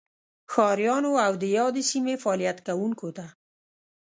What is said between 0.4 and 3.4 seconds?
ښاریانو او دیادې سیمې فعالیت کوونکو ته